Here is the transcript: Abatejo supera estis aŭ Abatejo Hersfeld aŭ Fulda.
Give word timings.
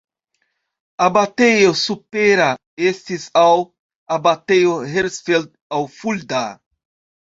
Abatejo 1.07 1.75
supera 1.81 2.49
estis 2.93 3.29
aŭ 3.45 3.55
Abatejo 4.19 4.77
Hersfeld 4.97 5.57
aŭ 5.81 5.89
Fulda. 6.03 6.47